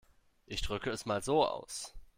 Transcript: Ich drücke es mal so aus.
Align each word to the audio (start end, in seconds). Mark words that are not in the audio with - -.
Ich 0.47 0.63
drücke 0.63 0.89
es 0.89 1.05
mal 1.05 1.21
so 1.21 1.45
aus. 1.45 1.93